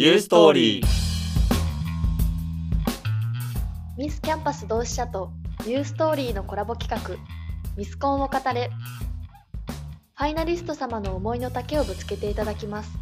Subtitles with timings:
[0.00, 0.86] ユーストーリー。
[3.96, 5.32] ミスキャンパス同志社と
[5.66, 7.16] ユーストーリーのコラボ企画。
[7.76, 8.70] ミスコンを語れ。
[10.14, 12.92] ファイナリスト様の思いの丈をぶつけていただきます。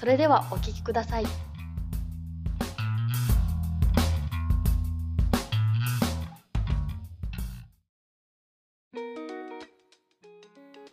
[0.00, 1.26] それではお聞きください。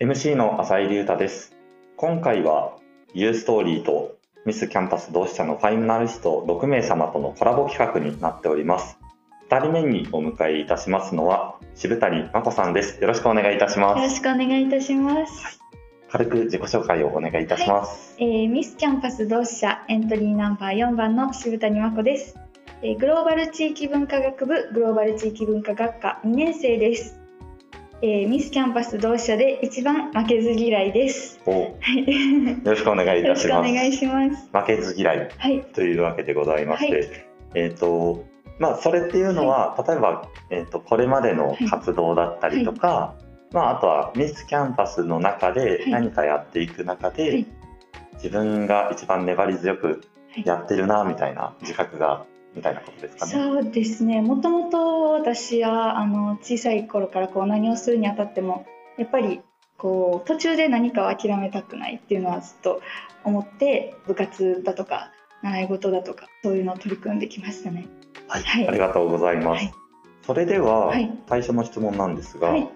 [0.02, 1.56] MC の浅井隆太です。
[1.96, 2.76] 今回は
[3.14, 4.15] ユーストーリーと
[4.46, 9.00] ミスキャンパス同志社のファイナリスト6名様とのコラボ企画になっております
[9.50, 15.60] 2人目にお迎えいたしますのは渋谷真子さんですよろしくお願いいたしまよろすしくお願いいたします。
[16.12, 22.36] 軽く自己紹介をお願いいたします、えーミスキャンパス同志社エントリーナンバー4番の渋谷真子です。
[22.84, 27.25] えーグローバル地域文化学部グローバル地域文化学科2年生です。
[28.08, 31.40] えーミスキャンパス同志社で一番負けず嫌いです。
[31.48, 31.52] お。
[31.52, 32.06] はい。
[32.06, 34.48] よろしくお願いいよろしくおたします願いします。
[34.54, 35.64] 負けず嫌いはい。
[35.74, 37.26] というわけでございまして、はい。
[37.56, 38.24] えっ、と
[38.60, 43.16] まあそれっていうのは、例えば、えー、とこれまでの活動だったりとか、
[43.52, 45.90] まあ、あとはミスキャンパスの中でい。
[45.90, 47.48] 何かやっていく中で、はい。
[48.18, 50.44] 自分が一番粘り強くはい。
[50.46, 52.24] やってるなみたいな自覚が
[52.56, 53.32] みたいなことですかね。
[53.32, 54.22] そうですね。
[54.22, 58.66] もともと私はあの小さい頃からこう何をするにあたっても
[58.98, 59.42] やっぱり
[59.78, 62.82] こう途中で何かを諦めたくないっていうのはずっと
[63.24, 65.12] 思って部活だとか
[65.44, 67.88] 習い事だとかそういうのを取り組んできましたね。
[68.28, 69.48] はい、はいありがとうございます。
[69.48, 69.74] はい
[70.26, 72.68] それでは、はい最初の質問なんですが、はい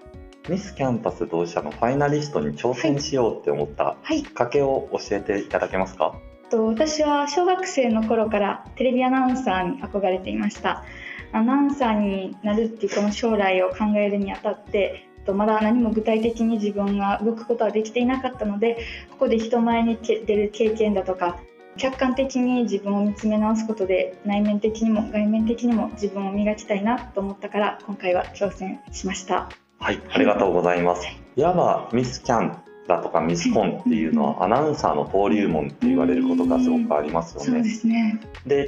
[0.48, 6.14] ミスキャンパス同志社のファイナリストに挑戦しようって思ったはいきっかけを教えていただけますか？
[6.50, 10.84] と私は小学生の頃からテレビアナウンサーに憧れていました。
[11.32, 18.78] アナウンサーになるっていうこの将来を考えるにあたってとまだ何も具体的に自分が動くことはできていなかったので
[19.10, 21.38] ここで人前に出る経験だとか
[21.76, 29.48] 客観的に自分を見つめ直すことで内面的にも外面的にも自分を磨きたいなと思ったから今回は挑戦しました。
[29.78, 31.06] はい、ありがとうございます。
[31.36, 31.42] い。
[31.42, 38.20] わばミスキャンだとかミスコンっていうのはアナウンサーの登竜門って言われることがすごくありますよそうでね。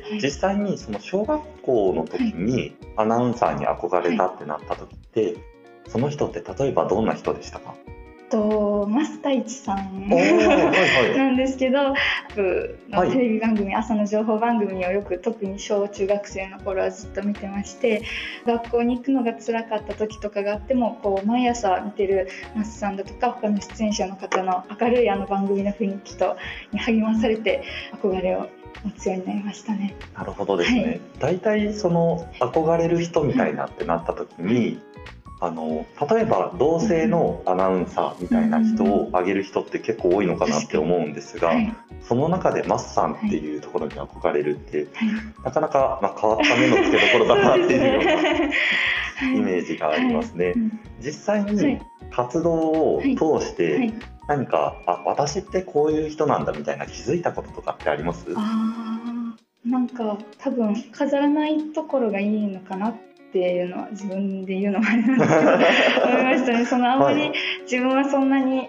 [0.03, 0.21] はい。
[0.23, 5.37] 実際にその小学校の時にアナウンサーに憧れたってなった時って
[5.89, 7.75] その人って例えばどんな人でしたか？
[8.33, 10.09] と増田一さん。
[10.09, 13.11] なんですけど、はい。
[13.11, 18.03] テレビ番組、朝の情報番組をよく特に小中学生の頃はずっと見てまして
[18.47, 26.37] 学校に行くのが辛かった時とかがあってもこう毎朝見てる那須さんだとか他の出演者の方の明るいあの番組の雰囲気と
[26.73, 27.63] に励まされて
[28.01, 28.49] 憧れを
[28.85, 29.95] 持つようになりましたね。
[30.17, 31.01] なるほどですね、はい。
[31.19, 34.81] 大体その憧れる人みたいなってなった時に、
[35.45, 45.09] あの例えば同性のアナウンサーみたいな人を挙げる人って結構多いのかなって思うんですが、はい、その中でマスさんっていうところに憧れるって、はい。
[45.45, 48.13] なかなか、まあ、変わった目の付けどころだなっていうような
[49.19, 49.37] はい。
[49.37, 50.53] イメージがありますね。
[50.55, 50.81] うん。
[51.01, 51.79] 実際はにい。
[52.13, 53.95] 活動を通してはい。
[54.29, 58.29] 何か、あ私ってこういう人なんだみたいな気づいたこととかってあります？
[59.65, 66.65] なんか多分飾らないところがいいのかなっていうのは自分で言うのもあれなんですけど思いましたね。
[66.67, 67.33] そのあんまりはい。
[67.63, 68.69] 自分はそんなに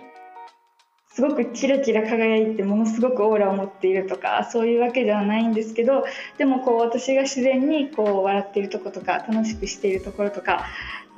[1.14, 6.06] すごくキラキラ輝いてものすごくオーラを持っているとかそういうわけではないんですけど
[6.40, 10.66] でもこう私が自然にこう笑っているとことか楽しくしているところとか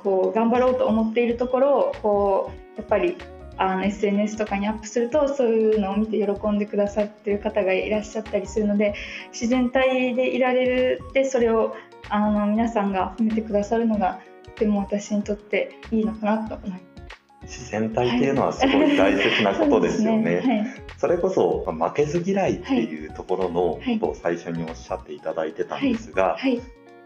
[0.02, 3.16] こう頑張ろうと思っているところをこうやっぱり
[3.58, 8.94] あの SNS とかにアップするとそういうのを見て喜んでくださってる方がいらっしゃったりするので
[9.32, 11.74] 自然体でいられるでそれを
[12.08, 16.86] あの皆さんが褒めてくださるのがとても私にとっていいのかなと思います。
[17.42, 20.42] 自然体っていうのはすごい大切なことですよね。
[20.42, 23.98] そうですそれこそまあ負けず嫌いっていうところのはい。
[24.00, 26.62] ことを最初におっしゃっていただいてたんですが、はい、はい、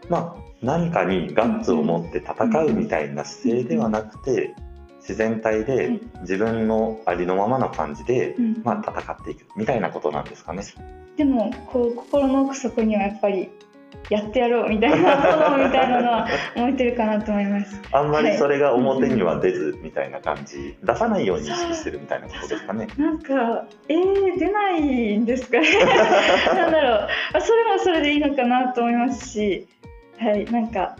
[0.09, 4.55] まあ、何かにガッツを持って戦うみたいな姿勢ではなくて
[5.01, 8.61] 自然体はでい自分のありのままの感じで、うん。
[8.63, 10.63] まあ、戦っていくみたいなことなんですかね。
[11.17, 13.49] でもこう心の奥底にはやっぱり
[14.09, 15.17] やってやろうみたいな
[15.49, 17.81] 炎みたいなのは思ってるかなと思います。
[17.91, 22.87] あんまりそれが表には出ずみたいな感じ、出さないように意識してるみたいなことですかね。
[22.97, 25.67] なんかえー、出ないんですかね。
[26.55, 27.07] なんだろう。
[27.33, 29.67] あそれもそれでいいのかなと思いますし
[30.19, 30.45] はい。
[30.45, 30.95] なんか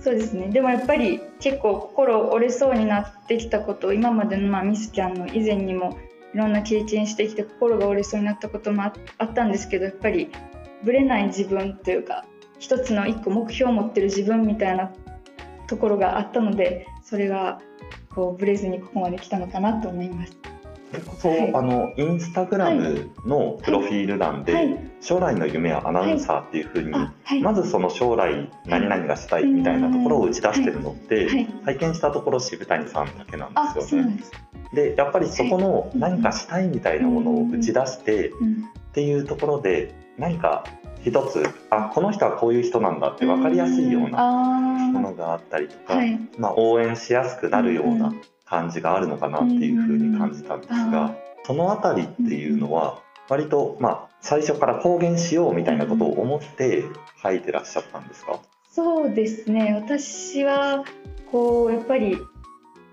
[0.00, 5.98] そうですねでもやっぱり結構心折れそうになってきたことを今までの、まあ、ミスキャンの以前にも
[6.34, 10.30] いろんな経験してきて心が折れそうになったこともああったんですけどやっぱり
[10.84, 12.24] ぶれない自分というか
[12.58, 14.92] 一つの一個目標を持ってる自分みたいな
[15.66, 17.60] ところがあったのでそれが
[18.14, 20.36] こうぶれずにここまで来たのかなと思います。
[21.18, 21.54] そう、はい。
[21.54, 24.78] あのインスタグラムのプロフィール欄で、はい。
[25.00, 31.48] 将来の夢はアナウンサーっていうふうに、まずその将来何々がしたいみたいなところを打ち出してるのって、はい。
[31.64, 34.18] 拝見したところ渋谷さんだけなんあですよね。
[34.72, 40.64] でやっぱりそこの何かしたいみたいなものを打ち出してうんっていうところで何か
[41.04, 44.32] 一つあこの人はこういう人なんだって分かりやすいような
[44.92, 45.94] ものがあったりとか、
[46.38, 51.14] まあ、応援しやすくなるようなん感じがあるのかなっていうふうに感じたんですあが
[51.44, 56.84] そのあたりっていうのは割とまあ最初から公言しようみたいなことを思って
[57.22, 58.40] 書いてらっしゃったんですか？
[58.70, 59.74] そうですね。
[59.74, 60.84] 私は
[61.30, 62.16] こうやっぱり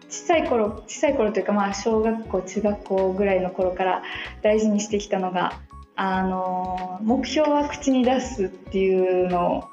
[0.10, 4.04] 小さい頃小さい頃というかまあ小学校中学校ぐらいの頃から
[4.42, 5.60] 大事にしてきたのが
[5.96, 9.64] あの目標は口に出すっていうのを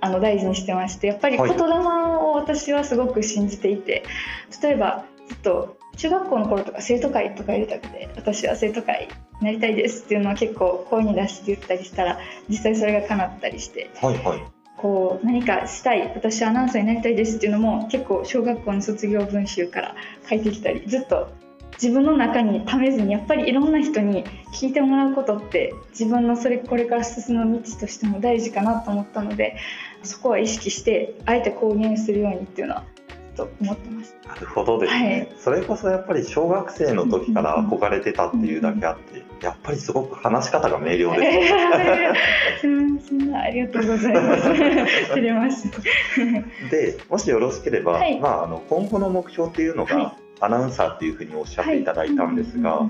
[0.00, 1.50] あの大事にしてましてやっぱりはい。
[1.50, 4.04] 言霊を私はすごく信じていて
[4.62, 9.08] 例えばずっと中学校の頃とか生徒会とかやりたくて私は生徒会
[9.40, 12.18] になりたいですっていうのは結構声に出して言ったりしたら
[12.48, 14.42] 実際それが叶ったりしてはいはい。
[14.76, 19.94] こう何かしたい私はアナウンサーになりたいですっていうのも結構小学校の卒業文集から
[20.28, 21.32] 書いてきたりずっと
[21.80, 29.56] 自分の中にためずにやっぱりいろんな人に聞いてもらうことって自分のそれこれから進む道としても大事かなと思ったので
[30.02, 32.84] そこは意識してあえて公言するようにっていうのは
[33.34, 34.28] と思ってました。
[34.30, 43.30] なるほどですね、それこそやっぱり小学生の時から憧れてたっていうだけあってやっぱりすごく話し方が明瞭ですうんそん。
[43.30, 44.42] なありがとうございます。
[45.08, 45.70] 照れます。
[46.70, 48.18] でもしよろしければ、はい。
[48.18, 50.24] まあ、あの今後の目標っていうのが、はい。
[50.40, 52.82] アナウンサーっていうふうにおっしゃっていただいたんですが、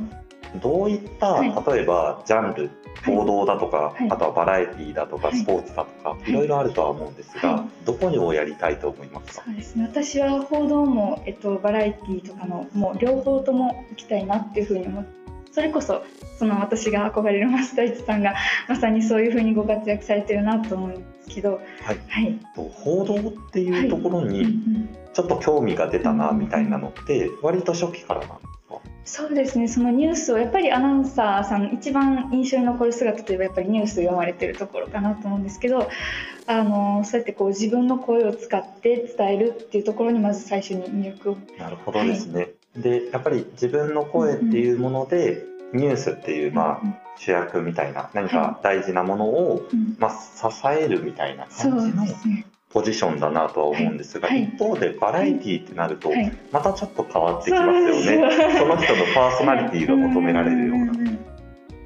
[0.61, 1.49] どういった、はい。
[1.77, 2.71] 例えばジャンル
[3.05, 4.11] 報道だとか、はい。
[4.11, 5.37] あとはバラエティーだとか、はい。
[5.37, 6.31] スポーツだとか、い。
[6.31, 9.45] いろいろあるとは思うんですが、はどこをやりたいと思いますか？
[9.47, 9.85] そうですね。
[9.85, 16.03] 私は報道も、えっと、バラエティーとかのもう両方とも行きたいなっていうふうに思ってそれこそ
[16.37, 18.35] その私が憧れる増田一さんが
[18.69, 21.99] まさにそういうふうにご活躍されてるなと思うんですけど、はい。
[22.09, 22.39] はい。
[22.57, 23.21] と報道っ
[23.53, 28.35] ていうところにんちょっと興味が出たなみたいなのって割と初期からなんで
[29.05, 29.69] そうですね。
[29.69, 35.91] そのニュースをやっぱりアナウンサーさん一番印象に残る姿といえばやっぱりニュース読まれてるところかなと思うんですけど
[36.47, 41.37] あのそうやってこう自分の声を使って伝えるっていうところにまず最初に魅力を。
[41.59, 42.49] なるほどですね。
[42.77, 46.83] でやっぱり自分の声っていうもので、ニュースっていう、まあ、
[47.17, 49.97] 主役みたいな何か大事なものを、うん。
[49.99, 57.93] まあ、支えるみたいな感じのですねポジションだなとは思うんですが、はい一方でバラエティーってなると、はいまたちょっと変わってきますよね。
[57.93, 60.93] そうですその人のパーソナリティが求められるような。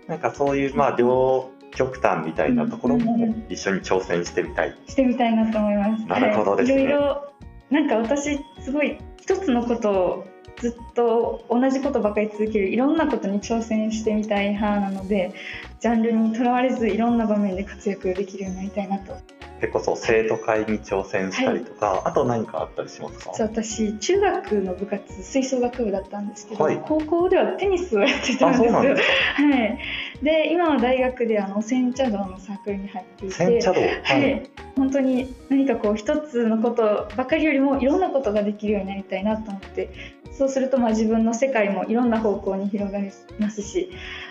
[0.08, 4.74] なんかそういう、まあ、両極端みたいなところも一緒に挑戦してみたい。
[4.86, 6.06] してみたいなと思います。
[6.06, 7.32] なるほどですねはい、いろいろ
[7.70, 10.26] なんか私すごい一つのことを
[10.56, 15.34] ずっと同じことばかり続けるいろんなことに挑戦してみたい派なので
[15.80, 19.16] ジャンルにとらわれずいろんな場面で活躍できるようになりたいなと
[19.60, 23.32] 結構そう生徒会に挑戦したりとか、あと何かあったりしますか？
[23.38, 26.80] 私中学の部活吹奏楽部だったんですけど、はい。
[26.84, 28.72] 高校ではテニスをやってたんあですよ。
[28.72, 33.86] はい、で今は大学であの煎茶道のサークルに入っていて煎茶道は
[34.18, 39.90] い、本当に何かこう一つのことばかりよりもいろんなことができるようになりたいなと思って
[40.32, 43.90] そうするとまあ自分の世界もいろんな方向に広がりますし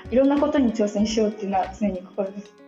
[0.10, 2.54] いろんなことに挑戦しようっていうのは常に心です。
[2.60, 2.67] な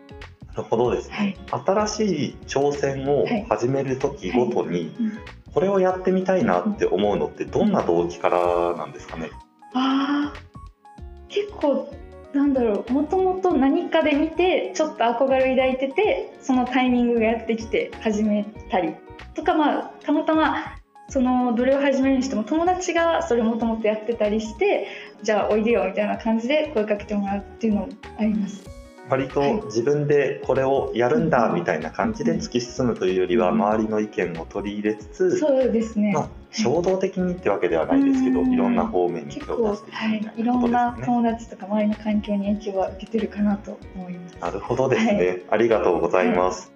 [0.60, 1.16] るほどですね。
[1.16, 5.12] はい新しい挑戦を始める時ごとに、うん
[5.52, 9.32] これをやってみたいなって思うのってどんな動機からなんですかね？
[9.74, 11.92] あー結構
[12.34, 18.94] なんだろうもともと何かで見てちょっと憧れを抱いててそのタイミングがやってきて始めたり
[19.34, 20.76] とかまあたまたま
[21.08, 24.88] そのどれを始めるにしても友達がそれもともとやってたりして
[25.24, 27.90] じゃあおいでよみたいな感じで声かけてもらうっていうのも
[28.20, 28.64] あります。
[29.10, 38.54] 割と自分でこれをやるんだみたいな感じで突き進むというよりは周りの意見を取り入れつつ、そうですね、まあ、衝動的にってわけではないですけど、うん。
[38.54, 40.44] いろんな方面に手結構、を出していくはいみた、いなことい。
[40.44, 40.98] ろんな。
[41.06, 44.38] 友達とか周りの環境に影響は受けてるかなと思います。
[44.40, 45.44] なるほどですね、はい。
[45.52, 46.72] ありがとうございます。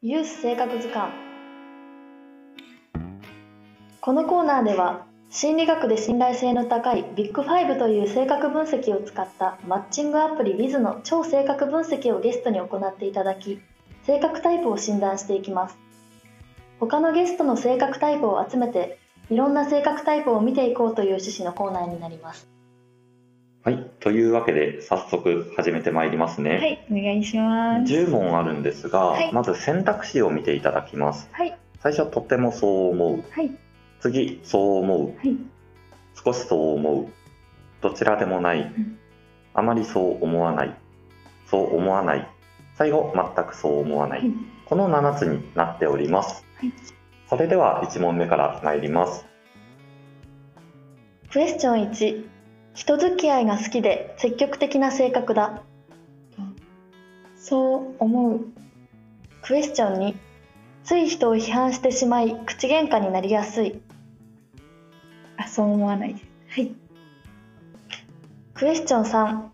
[0.00, 1.12] ユース生活図鑑
[4.02, 13.60] このコーナーでは心理学で信頼性の高いビッグファイブという性格分析を使ったマッチングアプリ Wiz の超性格分析をゲストに行っていただき
[14.04, 15.76] 性格タイプを診断していきます
[16.78, 22.48] 他のゲストの性格タイプを集めていろんな性格タイプを見ていこうという趣旨のコーナーになります
[23.64, 26.58] はい、というわけで早速始めてまいりますね。
[26.58, 27.90] はい、お願いします。
[27.90, 31.30] 10問あるんですが、はいまず選択肢を見ていただきます。
[31.32, 33.50] はい最初とってもそう思う、はい、
[34.04, 35.06] 次そう思う。
[35.06, 35.34] はい。
[36.22, 37.06] 少しそう思う。
[37.80, 38.60] どちらでもない。
[38.60, 38.98] ん。
[39.54, 40.76] あまりそう思わない。
[41.46, 42.28] そう思わない。
[42.74, 44.30] 最後全くそう思わない、はい。
[44.66, 46.72] この7つになっております、はい。
[47.30, 49.24] それでは1問目から参ります。
[51.32, 52.24] クエスチョン1
[52.74, 55.62] 人付き合いが好きで積極的な性格だ。
[57.36, 58.40] そう思う。
[59.40, 60.14] クエスチョン2
[60.84, 63.80] つい人を批判してしまい口喧嘩になりやすい
[65.36, 66.26] あそう思わないです。
[66.48, 66.74] はい。
[68.54, 69.48] クエスチョン3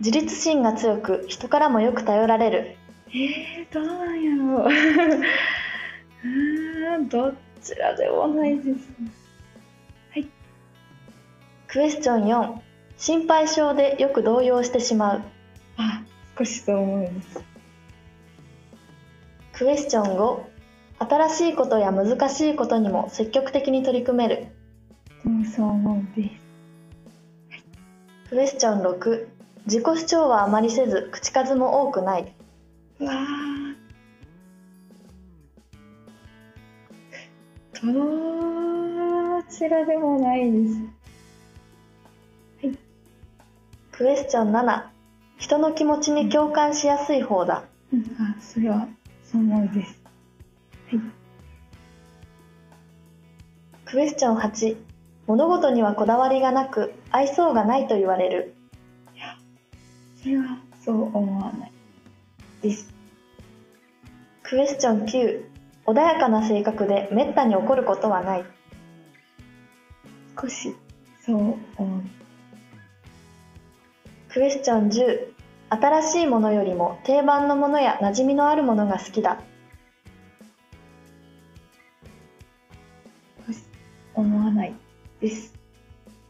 [0.00, 2.76] 自立心が強く人からもよく頼られる。
[3.08, 4.68] えー、どうなんやろう。
[6.24, 7.32] うーんど
[7.62, 8.88] ちらでもないです
[11.68, 12.60] クエスチョン4
[12.96, 15.22] 心配性でよく動揺してしまう。
[15.76, 16.02] あ
[16.38, 17.40] 少しそう思います。
[19.52, 20.42] クエスチョン5
[20.98, 24.46] 新しいことや難しいことにも積極的に取り組める
[25.28, 26.36] うんそう思うです。
[28.30, 29.28] クエスチョン6
[29.66, 32.32] 自己主張はあまりせず口数も多くない。
[32.98, 33.18] うわー。
[37.80, 40.80] どちらでもないです。
[43.92, 44.86] クエスチョン7
[45.38, 47.64] 人の気持ちに共感しやすい方だ。
[47.92, 48.88] うんあそれは
[49.24, 50.00] そう思うです。
[53.84, 54.87] クエスチョン8
[55.28, 58.54] 物事にはこだわりがなく愛想がないと言われる。
[60.20, 61.72] それはそう思わない。
[62.62, 62.92] です
[64.42, 65.44] クエスチョン9
[65.86, 68.44] 穏やかな性格でめったに怒ることはない。
[70.40, 70.74] 少し
[71.20, 71.36] そう
[71.76, 72.02] 思う。
[74.30, 75.34] クエスチョン10
[75.68, 79.42] 新しいものよりも定番のものや馴染みのあるものが好きだ。
[84.14, 84.74] 思わない
[85.20, 85.54] です。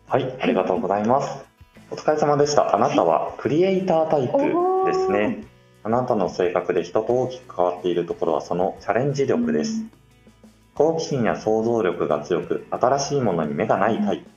[0.06, 1.44] はいありがとうございます。
[1.90, 2.74] お疲れ様でした。
[2.74, 4.38] あなたはクリエイタータイプ
[4.86, 5.44] ですね。
[5.82, 9.84] あなたの性格で人と大きく変わっているところはそのチャレンジ力です。
[10.74, 14.30] 好奇心や想像力が強く新しいものに目がないタイプ。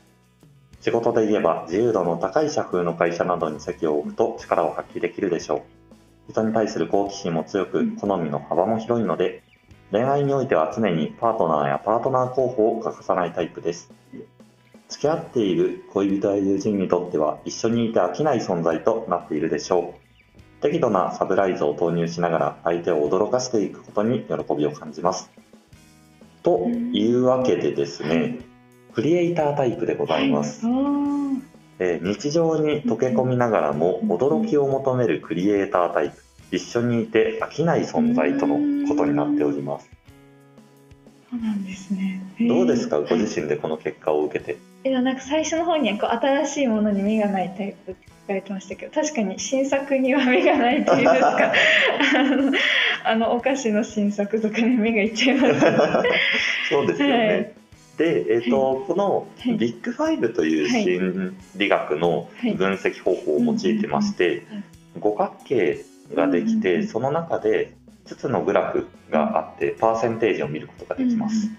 [0.81, 6.31] 仕事で言えば自由度の高い社風の会社などに席を置くと力を発揮できるでしょう。
[6.31, 9.43] 人に対する好奇心も強く好みの幅も広いので
[9.91, 13.91] 恋愛においては常にパートナーやパートナー候補を欠かさないタイプです
[14.91, 20.62] 付き合っている恋人や友人にとっては一緒にいて飽きない存在となっているでしょう。
[20.62, 25.31] 適度なサプライズを投入しながら相手を驚かしていくことに喜びを感じます。
[26.43, 28.39] というわけでですね
[28.93, 30.65] クリエイタータイプでございます、
[31.79, 36.15] えー日常に溶け込みながらも驚きを求めるクリエイタータイプ。
[36.51, 39.89] 一緒にいて飽きない存在とのことになっております。
[41.31, 42.21] そうなんですね。
[42.48, 42.98] どうですか？
[42.98, 51.54] えーご自身でこの結果を受けてえなんか最初の方にはこう新しいものに目がないタイプって書かれてましたけど確かに新作には目がないっていうんですか。
[52.18, 52.54] あの
[53.04, 55.60] あのお菓子の新作とかに目がいっちゃいます。
[56.70, 57.52] そうですよね、はい。
[57.98, 59.58] で、えーとこのはい。
[59.58, 62.54] ビッグファイブというはい心理学のはい。
[62.54, 64.64] 分析方法を用いてましてうんうん
[65.00, 67.74] 五角形ができうんうんてその中で
[68.06, 71.50] 5つのグラフがあってパーセンテージを見ることができます、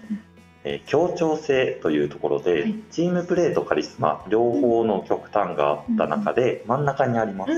[0.63, 2.75] えー協調性というところで、はい。
[2.91, 7.51] チームプレーとカリスマ両方の極端があった中で真ん中にあります、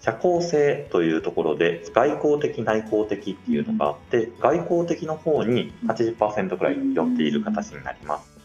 [0.00, 8.36] 社交性というところで外交的内向的っていうのがあって外交的の方に80%くらい寄っている形になります。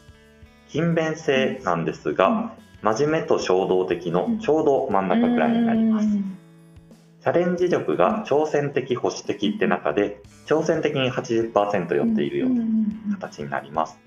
[0.70, 6.08] 勤勉性なんですが真面目と衝動的のちょうど真ん中くらいになります。
[6.08, 6.30] うん
[7.21, 12.63] チャレンジ力が挑戦的保守的って中で挑戦的に80%寄っているような
[13.19, 13.99] 形になります。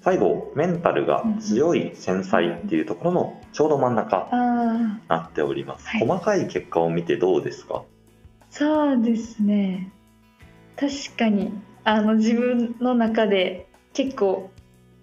[0.00, 5.88] 最後メンタルが強い繊細っていうところのちょうど真ん中ああになっております。
[5.88, 6.06] はい。
[6.06, 7.82] 細かい結果を見てどうですか？
[8.50, 9.90] そうですね。
[10.76, 11.52] 確かに
[11.82, 14.50] あの自分の中で結構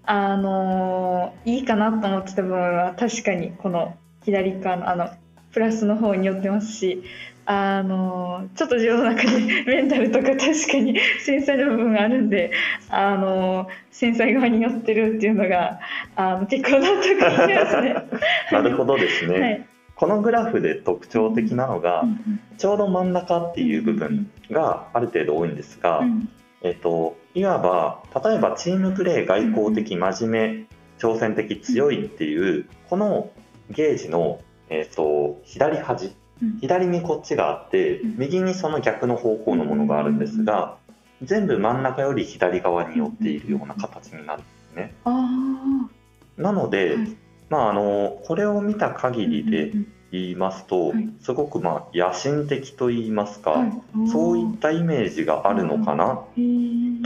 [0.06, 5.10] あのいいかなと思ってた部分は確かにこの左側のあの
[5.56, 7.02] プラスの方に寄ってますし
[7.46, 12.52] あのちょっと自分の中で メンタルとか確かに繊細な部分があるんで
[12.90, 15.80] あの繊細側に寄ってるっていうのが
[16.18, 17.32] あの結構納得いきま
[17.68, 17.96] すね。
[18.52, 19.66] なるほどですね、はい。
[19.96, 26.30] このグラフで特徴的なのが、うんちょうど真ん中っていう部分がある程度多いんですが、うん
[26.62, 30.68] えっと、いわば例えばチームプレー外交的真面目
[31.00, 33.30] 挑戦的強いっていうこの
[33.70, 36.12] ゲージの、えっと、左端。
[36.42, 36.60] うん。
[36.60, 38.16] 左にこっちがあってうん。
[38.18, 40.78] 右にその逆の方向のものがあるんですが
[41.24, 44.36] 全部真ん中より左側に寄っているような形にな
[44.76, 44.94] ね。
[45.06, 45.90] あ
[46.38, 47.16] なので、はい。
[47.50, 49.72] まああのこれを見た限ーりで
[50.12, 51.10] 言いますと、はい。
[51.22, 53.72] すごくまあ野心的と言いますか、はい。
[54.12, 56.24] そういったイメージがあるのかな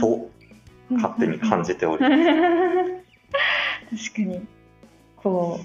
[0.00, 0.30] と
[0.90, 2.14] 勝手に感じております。
[4.12, 4.46] 確かに。
[5.16, 5.60] こ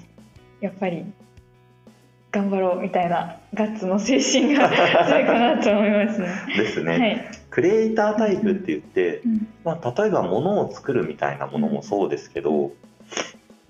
[0.60, 1.04] うやっぱり
[2.36, 4.68] 頑張ろうみたいなガッツの精神が
[5.08, 6.28] 強いかなと思いますね。
[6.54, 7.24] ですね、はい。
[7.48, 9.48] クリエイタータイプって言って、うん。
[9.64, 12.72] まあ、例えば物を作るみたいなものもそうですけど、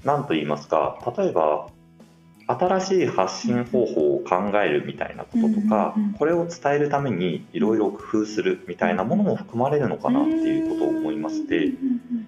[0.04, 1.68] 何と言いますか例えば
[2.46, 12.26] 新しい発信方法を考えるみたいなこととか、うんうんうんこれを伝えるためにいろいろ工夫するみたいなものも含まれるのかなっていうことを思いまして、うんっうんうん。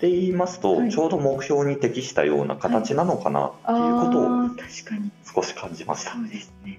[0.00, 0.90] て言いますと、はい。
[0.90, 6.12] ちょうど目標に適したような形なのかなっていうことをああ確かに少し感じました。
[6.12, 6.78] そうですね。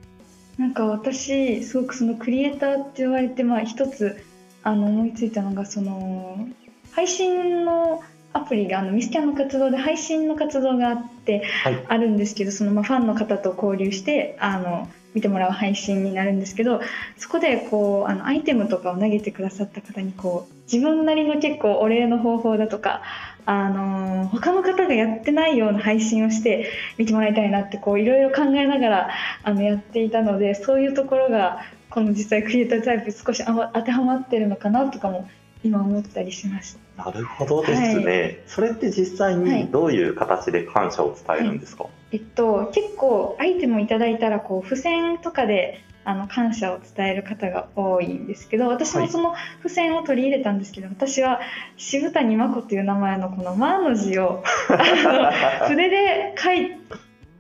[0.58, 4.24] なんか私すごくそのクリエイターって言われてまあ一つ
[4.64, 6.48] あの思いついたのがその
[6.94, 16.82] 配信のアプリがあのミスキャンの活動で配信の活動があってはいあるんですけどそのまあファンの方と交流してあの見てもらう配信になるんですけど
[17.18, 23.02] そこでこうあのアイテムとかを投げてくださった方にこう自分なりの結構お礼の方法だとか
[23.46, 29.10] あの他の方がやってないような配信をして見てもらいたいなってこういろいろ考えながら
[29.44, 35.29] あのやっていたのでそういうところがこの実際クリエイタータイプ少し当てはまってるのかなとかも
[35.63, 37.05] 今思ったりしました。
[37.05, 49.06] なるほどですね、それって実際にどういう形で感謝を伝えるんですか、えっと、結構アイテムをいただいたらこう付箋とかであの感謝を伝える方が多いんですけど私はい。
[49.08, 51.42] もその付箋を取り入れたんですけど、私は
[51.78, 54.44] 渋谷真子という名前のこの「マ」の字を
[55.68, 56.72] 筆で書い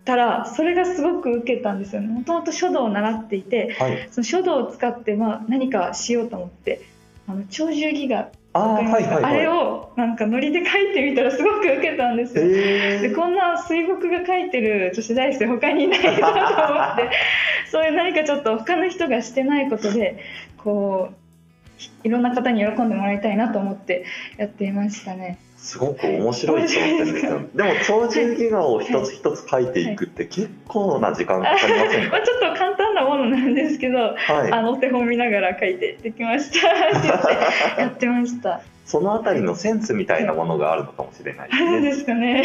[0.03, 2.07] たらそれがすごく受けたんですよね。
[2.07, 6.81] もともと書道を習っていてはい、その書道を使ってまあ何かしようと思って
[7.27, 12.43] あの鳥獣戯画あはいはいはいあれをなんかノリで書いてみたらすごく受けたんですよ。
[12.45, 17.09] えでこんな水墨が描いてる女子大生他にいないなと思って
[17.69, 20.19] そういう何かちょっと他の人がしてないことで
[20.57, 24.05] こういろんな方に喜んでもらいたいなと思って
[24.37, 25.37] やっていましたね。
[25.65, 27.47] すごく面白い挑戦ですよね。
[27.55, 32.17] でも鳥獣戯画を一つ一つ書いていくって結構な時間かかりませんか？
[32.17, 36.67] まあ、ちょっと簡単なものなんですけど、はいあのお手本見ながら書いてできました
[37.81, 38.61] やってました。
[38.85, 41.81] そのあたりのセンスみたいなものがあるのかもしれないですね。
[41.81, 42.43] ですかね。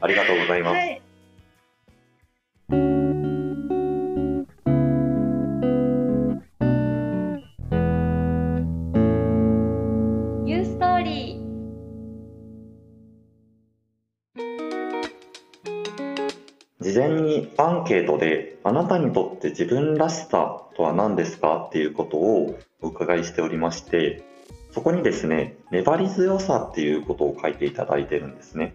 [0.00, 0.74] ありがとうございます。
[0.76, 1.00] はい。
[17.84, 24.24] アンケートであなたにとって自分らしさとは何ですかっていうことをお伺いしておりまして
[24.72, 28.74] そこにですね粘り強さっていうことを書いていただいてるんですね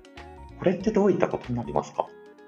[0.59, 2.05] これってどういったことになりますか？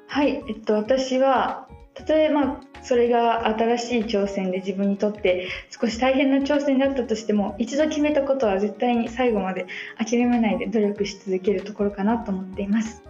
[0.07, 9.65] はい、えっと、私はたとえまそれが新しい挑戦で自分にとって少し大変な挑戦だったとしても一度決めたことは絶対に最後まで
[9.97, 13.01] 諦めないで努力し続けるところかなと思っています。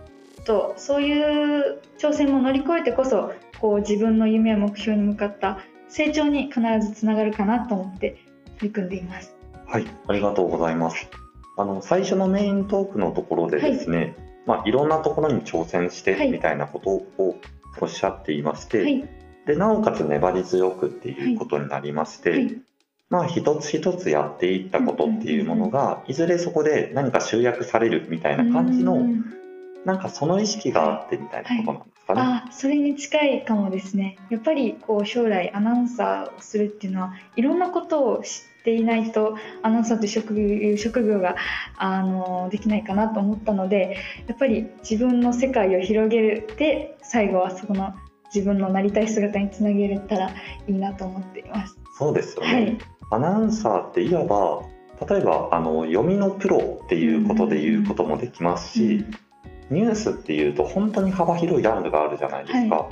[0.44, 8.18] とそういう挑戦も乗り越えてこそこう自分の夢や目標に向かった成長に必ずつながるかなと思って
[8.58, 9.36] 取り組んでいます。
[9.66, 9.86] はい。
[10.08, 11.10] ありがとうございます。
[11.58, 16.32] あの最初のメイントークのところでですね、いまあ、いろんなところに挑戦してはい。
[16.32, 17.38] みたいなことを
[17.80, 19.10] おっしゃっていまして、はい、
[19.46, 22.58] でなおかつ粘り強くっていうことになりまして、はい、
[23.10, 29.41] まあ一つ一つやっていったことっていうものがいずれそこで何か集約されるみたいな感じのうん
[29.86, 32.22] なんかその意識があってみたいなことなんですかね。
[32.22, 34.17] あそれに近いかもですね。
[34.30, 41.36] やっぱりこう将来アナウンサーをするっていうのはいろんなことを知っていないとアナウンサーという職業が
[41.78, 47.96] あのできないかなと思ったのでやっぱり自分の世界を広げて最後はそこの
[48.34, 50.34] 自分のなりたい姿につなげれたらい
[50.67, 51.78] いなと思っています。
[51.98, 52.78] そうですよね、はい、
[53.12, 54.63] アナウンサーっていわば
[55.08, 59.04] 例えばあの読みのプロっていうことで言うこともできますし、
[59.72, 62.90] ニュースっていうと本当に幅広いジャンルがあるじゃないですか、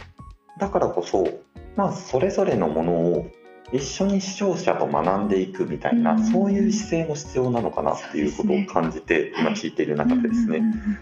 [0.60, 1.28] だからこそ、
[1.76, 3.28] まあ、それぞれのものを
[3.72, 6.32] 一緒に視聴者と学んでいくみたいな、うん。
[6.32, 11.00] そういう姿勢も必要なのかなっていうことを感じて、今聞いている中でですね、うんうんうん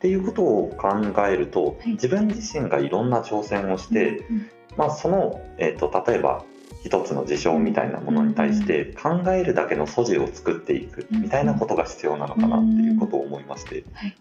[0.00, 0.88] ていうことを考
[1.28, 1.90] えると、い。
[1.90, 6.42] 自分自身がいろんな挑戦をして、うんまあ、その、えー、と例えば
[6.82, 14.16] 一つの事象みたいなものに対して考えるだけの素地を作っていくみたいなことが必要なのかなっていうことを思いまして、はい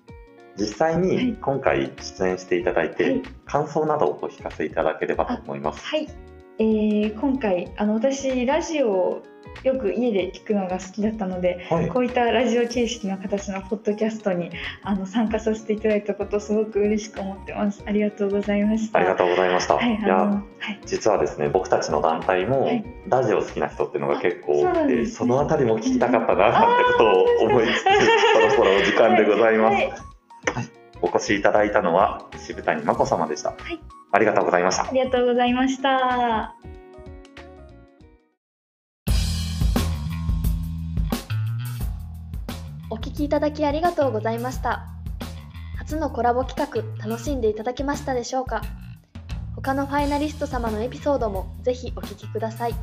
[0.60, 1.02] 実際はい。
[1.02, 3.22] に今回出演していただいて、はい。
[3.46, 5.86] 感想などをお聞かせいただければと思います。
[5.86, 6.08] はい。
[6.60, 9.24] えー今回あの私ラジオを
[9.64, 11.88] よく家で聞くのが好きだったので、はい。
[11.88, 14.52] こういったラジオ形式の形のポッドキャストに
[14.84, 17.82] あの参加させていただいたことすごく嬉しく思ってます。
[17.86, 19.00] ありがとうございました。
[19.00, 19.76] ありがとうございました。
[19.76, 22.86] はい、いやはい、実はですね僕たちの団体もはい。
[23.08, 25.06] ラジオ好きな人っていうのが結構多くてあそね。
[25.06, 30.09] そのあたりも聞きたかったななんてことを思いつつそろそろお時間でございます、はい
[31.02, 33.56] お越しいただいたのは渋谷真子様でした、い
[34.12, 36.56] ありがとうございましたありがとうございました。
[42.92, 44.88] お聞きいただきありがとうございました。
[45.78, 48.62] 初のコラボ企画楽しんでいただけましたでしょうか？
[49.56, 52.76] 他のファイナリスト様のエピソードもぜひお聞きください。